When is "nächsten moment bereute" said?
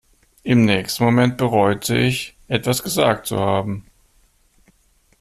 0.65-1.95